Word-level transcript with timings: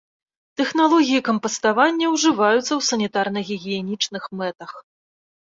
Тэхналогіі 0.59 1.23
кампаставання 1.27 2.05
ўжываюцца 2.15 2.63
ў 2.63 2.79
санітарна-гігіенічных 2.89 4.23
мэтах. 4.41 4.71